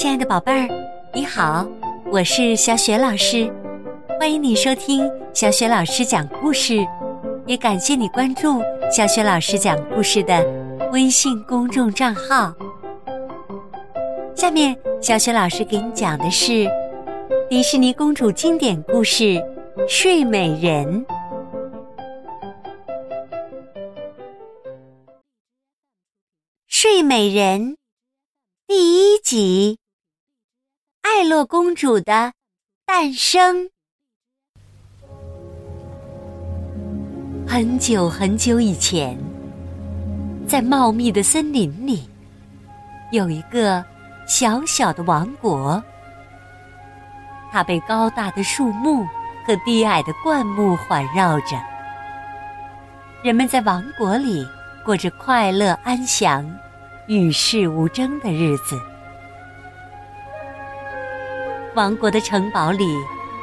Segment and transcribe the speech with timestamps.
[0.00, 0.66] 亲爱的宝贝儿，
[1.12, 1.68] 你好，
[2.10, 3.52] 我是小雪老师，
[4.18, 6.78] 欢迎你收听小雪老师讲故事，
[7.46, 10.42] 也感谢你关注小雪老师讲故事的
[10.90, 12.50] 微信公众账号。
[14.34, 16.66] 下面，小雪老师给你讲的是
[17.50, 19.24] 迪士尼公主经典故事
[19.86, 21.04] 《睡美人》。
[26.66, 27.76] 睡美人
[28.66, 29.76] 第一集：
[31.12, 32.32] 艾洛公主的
[32.86, 33.68] 诞生。
[37.48, 39.18] 很久很久以前，
[40.46, 42.08] 在茂密的森林里，
[43.10, 43.84] 有一个
[44.24, 45.82] 小小的王国。
[47.50, 49.04] 它被高大的树木
[49.44, 51.60] 和低矮的灌木环绕着。
[53.24, 54.46] 人们在王国里
[54.84, 56.48] 过着快乐安详。
[57.08, 58.80] 与世无争的日子。
[61.74, 62.96] 王国的城堡里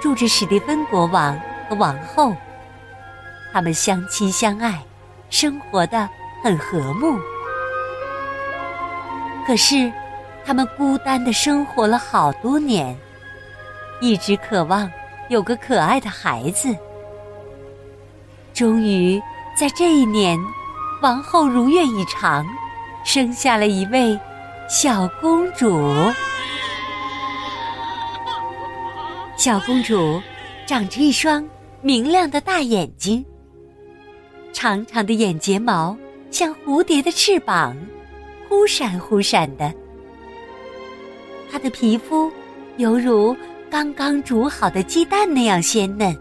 [0.00, 2.34] 住着史蒂芬国王和王后，
[3.52, 4.82] 他们相亲相爱，
[5.30, 6.08] 生活的
[6.42, 7.18] 很和睦。
[9.46, 9.92] 可是，
[10.44, 12.96] 他们孤单的生活了好多年，
[14.00, 14.90] 一直渴望
[15.28, 16.74] 有个可爱的孩子。
[18.54, 19.20] 终于，
[19.58, 20.38] 在这一年，
[21.00, 22.46] 王后如愿以偿。
[23.04, 24.16] 生下了一位
[24.68, 25.92] 小公主。
[29.42, 30.22] 小公主
[30.66, 31.44] 长着一双
[31.80, 33.26] 明亮的大眼睛，
[34.52, 35.96] 长长的眼睫毛
[36.30, 37.76] 像蝴蝶的翅膀，
[38.48, 39.74] 忽闪忽闪的。
[41.50, 42.30] 她的皮肤
[42.76, 43.36] 犹如
[43.68, 46.16] 刚刚煮好的鸡蛋那样鲜嫩，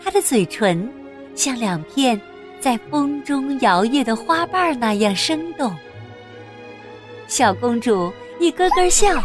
[0.00, 0.88] 她的嘴唇
[1.34, 2.20] 像两片。
[2.60, 5.74] 在风中摇曳的花瓣那样生动，
[7.26, 9.20] 小公主一咯咯笑，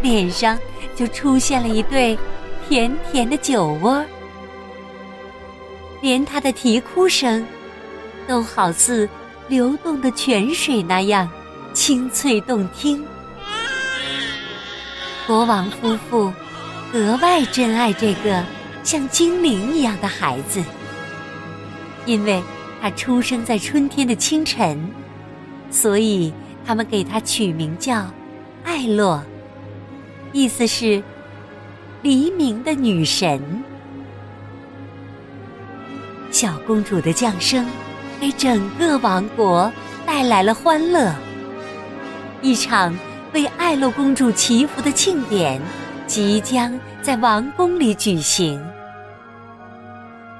[0.00, 0.56] 脸上
[0.94, 2.18] 就出现了一对
[2.68, 4.04] 甜甜的酒窝，
[6.00, 7.46] 连他的啼哭声
[8.26, 9.08] 都好似
[9.48, 11.28] 流动的泉水那样
[11.72, 13.04] 清脆动听。
[15.26, 16.32] 国王夫妇
[16.92, 18.44] 格外珍爱这个
[18.82, 20.62] 像精灵一样的孩子。
[22.06, 22.42] 因为
[22.82, 24.78] 他出生在春天的清晨，
[25.70, 26.30] 所以
[26.66, 28.06] 他们给他取名叫
[28.62, 29.24] 艾洛，
[30.34, 31.00] 意思是
[32.02, 33.40] 黎明的女神。
[36.32, 37.64] 小公主的降生
[38.20, 39.72] 给整个王国
[40.04, 41.14] 带来了欢乐，
[42.42, 42.92] 一场
[43.32, 45.62] 为艾洛公主祈福的庆典
[46.08, 48.60] 即将在王宫里举行。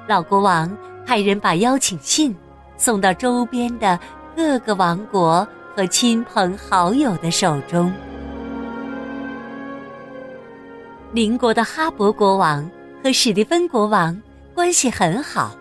[0.07, 0.69] 老国王。
[1.07, 2.35] 派人把邀请信
[2.77, 3.99] 送到周边的
[4.35, 7.93] 各个王国和亲朋好友的手中。
[11.15, 12.69] 邻国的哈勃国王
[13.01, 14.21] 和史蒂芬国王
[14.53, 15.55] 关系很好，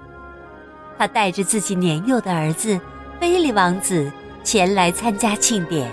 [0.98, 2.80] 他带着自己年幼的儿子
[3.20, 4.10] 菲利王子
[4.42, 5.88] 前来参加庆典。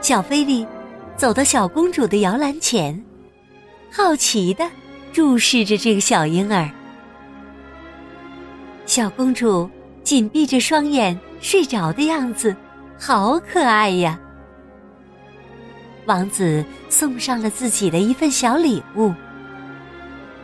[0.00, 0.66] 小菲利
[1.18, 3.04] 走到小公主的摇篮前，
[3.92, 4.66] 好奇的
[5.12, 6.70] 注视着这个小婴儿。
[8.86, 9.68] 小公主
[10.02, 12.56] 紧闭着双眼睡着的样子，
[12.98, 14.18] 好可爱呀！
[16.06, 19.12] 王子送上了自己的一份小礼物。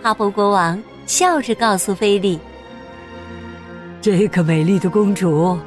[0.03, 2.39] 哈勃国王笑着告诉菲利
[4.01, 5.59] ：“这个美丽的公主，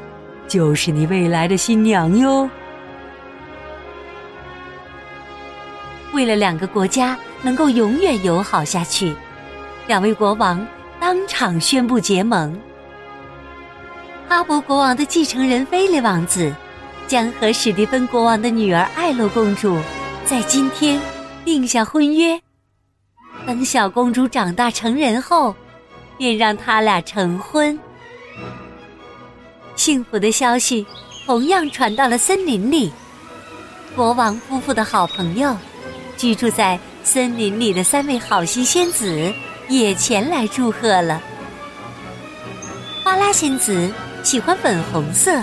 [0.47, 2.47] 就是你未来的新娘哟。”
[6.13, 9.15] 为了两个国家能够永远友好下去，
[9.87, 10.65] 两位国王。
[10.97, 12.57] 当场宣布结盟。
[14.27, 16.51] 哈勃国王的继承人菲利王子
[17.07, 19.77] 将和史蒂芬国王的女儿艾洛公主
[20.25, 20.99] 在今天
[21.43, 22.39] 定下婚约。
[23.45, 25.55] 等小公主长大成人后，
[26.17, 27.77] 便让他俩成婚。
[29.75, 30.85] 幸福的消息
[31.25, 32.91] 同样传到了森林里。
[33.95, 35.55] 国王夫妇的好朋友，
[36.17, 39.33] 居住在森林里的三位好心仙子。
[39.67, 41.19] 也前来祝贺了。
[43.03, 43.91] 花拉仙子
[44.21, 45.41] 喜欢粉红色，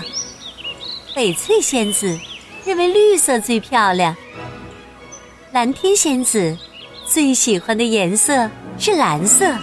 [1.15, 2.19] 翡翠仙子
[2.65, 4.17] 认为绿色最漂亮，
[5.53, 6.57] 蓝天仙子
[7.05, 9.55] 最喜欢的颜色是蓝色。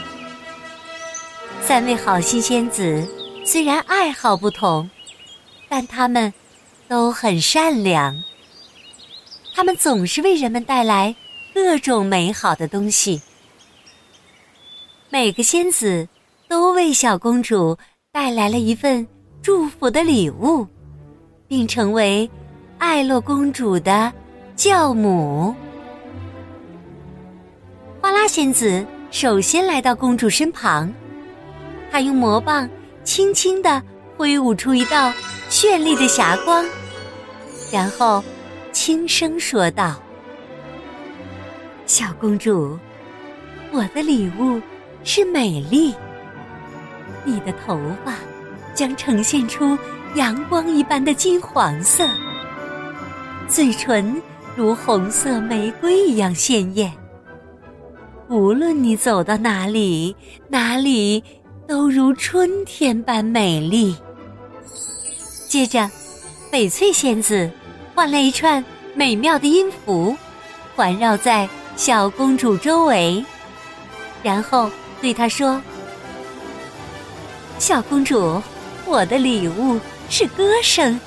[1.63, 3.07] 三位好心仙子
[3.43, 4.87] 虽然爱好不同，
[5.67, 6.31] 但他们
[6.87, 8.23] 都很善良。
[9.55, 11.15] 他们总是为人们带来
[11.53, 13.23] 各种美好的东西。
[15.09, 16.07] 每个仙子
[16.47, 17.75] 都为小公主
[18.11, 19.07] 带来了一份
[19.41, 20.67] 祝福的礼物，
[21.49, 22.29] 并成为
[22.77, 24.13] 艾洛公主的
[24.55, 25.53] 教母。
[27.99, 30.93] 花拉仙子首先来到公主身旁，
[31.91, 32.69] 她用魔棒
[33.03, 33.81] 轻轻地
[34.15, 35.11] 挥舞出一道
[35.49, 36.63] 绚丽的霞光，
[37.71, 38.23] 然后
[38.71, 39.99] 轻声说道
[41.87, 42.77] ：“小公主，
[43.71, 44.61] 我的礼物
[45.03, 45.95] 是美丽。
[47.25, 48.13] 你的头发
[48.75, 49.75] 将呈现出
[50.15, 52.07] 阳光一般的金黄色，
[53.47, 54.19] 嘴唇
[54.55, 56.91] 如红色玫瑰一样鲜艳。”
[58.27, 60.15] 无论你走到哪里，
[60.47, 61.23] 哪里
[61.67, 63.95] 都如春天般美丽。
[65.47, 65.89] 接着，
[66.51, 67.49] 翡翠仙子
[67.95, 68.63] 换了一串
[68.95, 70.15] 美妙的音符，
[70.75, 73.23] 环绕在小公主周围，
[74.21, 74.69] 然后
[75.01, 75.59] 对她说
[77.57, 78.39] ：“小公主，
[78.85, 79.79] 我的礼物
[80.09, 80.99] 是歌声，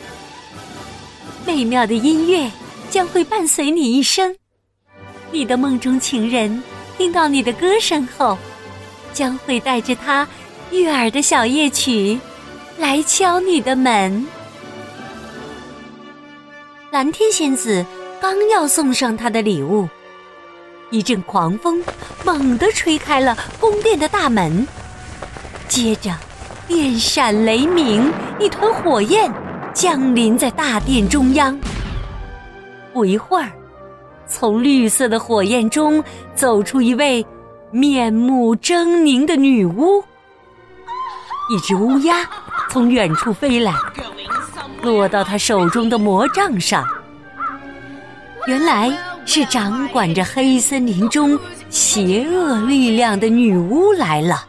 [1.45, 2.51] 美妙的音乐
[2.89, 4.35] 将会伴随你一生，
[5.31, 6.63] 你的梦中情人。”
[6.99, 8.39] 听到你的歌声后，
[9.13, 10.29] 将会带着他
[10.71, 12.21] 悦耳的小夜曲
[12.79, 14.25] 来敲你的门。
[16.93, 17.85] 蓝天仙子
[18.21, 19.89] 刚要送上她的礼物，
[20.91, 21.83] 一阵狂风
[22.25, 24.65] 猛地吹开了宫殿的大门，
[25.67, 26.15] 接着
[26.69, 29.33] 电闪雷鸣，一团火焰
[29.73, 31.57] 降临在大殿中央。
[32.93, 33.49] 不一会儿。
[34.27, 36.03] 从绿色的火焰中
[36.35, 37.25] 走出一位
[37.71, 40.03] 面目狰狞的女巫。
[41.51, 42.29] 一只乌鸦
[42.69, 43.73] 从远处飞来，
[44.83, 46.85] 落到她手中的魔杖上。
[48.49, 48.91] 原来
[49.25, 51.39] 是掌管着黑森林中
[51.71, 54.47] 邪恶力量的女巫来了。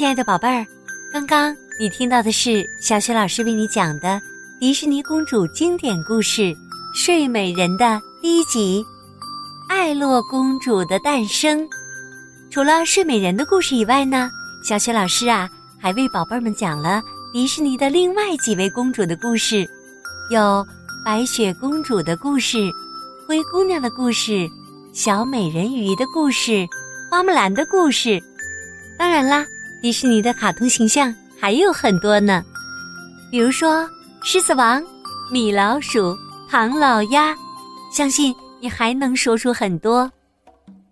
[0.00, 0.66] 亲爱的宝贝儿，
[1.12, 4.18] 刚刚你听到的是小雪老师为你讲的。
[4.58, 6.40] 迪士尼公主经典故事
[6.94, 8.82] 《睡美人》的第一集
[9.68, 11.60] 《艾洛公主的诞生》。
[12.50, 14.30] 除了睡美人的故事以外呢，
[14.64, 15.46] 小雪老师啊
[15.78, 19.68] 还为宝贝们讲了迪士尼的另外几位公主的故事，
[20.32, 20.66] 有
[21.04, 22.56] 白雪公主的故事、
[23.28, 24.48] 灰姑娘的故事、
[24.94, 26.66] 小美人鱼的故事、
[27.10, 28.18] 花木兰的故事。
[28.98, 29.44] 当然啦，
[29.82, 32.44] 迪士尼的卡通形象还有很多呢，
[33.30, 33.88] 比如说。
[34.22, 34.82] 狮子王、
[35.32, 36.14] 米老鼠、
[36.46, 37.34] 唐老鸭，
[37.90, 40.12] 相信你还能说出很多。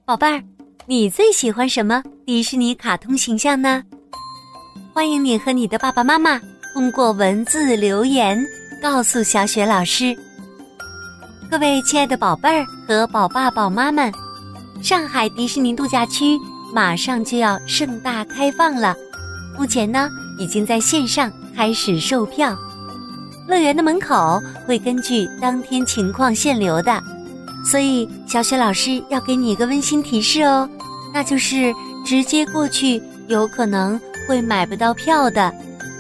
[0.07, 0.43] 宝贝儿，
[0.87, 3.85] 你最喜欢什么迪士尼卡通形象呢？
[4.95, 6.41] 欢迎你和你的爸爸妈妈
[6.73, 8.43] 通过文字留言
[8.81, 10.17] 告诉小雪老师。
[11.51, 14.11] 各位亲爱的宝贝儿和宝爸宝妈们，
[14.83, 16.41] 上海迪士尼度假区
[16.75, 18.95] 马上就要盛大开放了，
[19.59, 22.57] 目前呢已经在线上开始售票。
[23.49, 27.03] 乐园的门口会根据当天情况限流的，
[27.65, 30.69] 所以小雪老师要给你一个温馨提示哦，
[31.15, 31.73] 那就是
[32.05, 33.99] 直接过去有可能
[34.29, 35.51] 会买不到票的，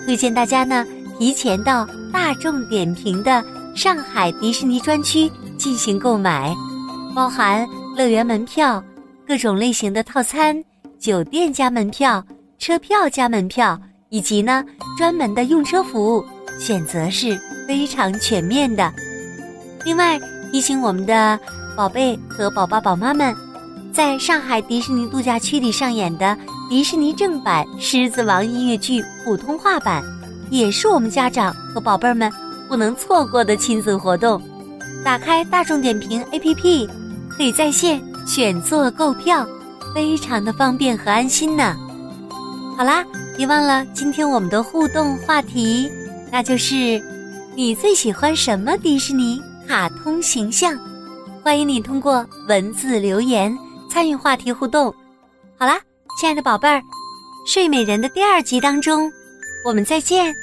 [0.05, 0.85] 推荐大家呢
[1.19, 3.43] 提前到大众点评的
[3.75, 6.55] 上海迪士尼专区进行购买，
[7.15, 7.67] 包含
[7.97, 8.83] 乐园门票、
[9.29, 10.65] 各种类型的套餐、
[10.99, 12.25] 酒店加门票、
[12.59, 13.79] 车票加门票，
[14.09, 14.65] 以及呢
[14.97, 16.25] 专门的用车服务。
[16.59, 18.91] 选择是非常全面的。
[19.85, 20.19] 另外
[20.51, 21.39] 提醒我们的
[21.77, 23.37] 宝贝和宝爸宝妈们，
[23.93, 26.35] 在上海迪士尼度假区里上演的
[26.71, 30.03] 迪士尼正版《狮子王》音乐剧普通话版，
[30.51, 32.33] 也是我们家长和宝贝儿们
[32.67, 34.41] 不能错过的亲子活动。
[35.05, 36.89] 打开大众点评 APP，
[37.29, 39.49] 可以在线选座购票，
[39.95, 41.75] 非常的方便和安心呢。
[42.77, 43.03] 好啦，
[43.35, 45.91] 别忘了今天我们的互动话题。
[46.31, 47.03] 那就是，
[47.57, 50.79] 你最喜欢什么迪士尼卡通形象？
[51.43, 53.57] 欢迎你通过文字留言
[53.89, 54.95] 参与话题互动。
[55.59, 55.81] 好啦，
[56.21, 56.77] 亲爱的宝贝儿，
[57.51, 59.11] 《睡美人》的第二集当中，
[59.65, 60.35] 我们再见。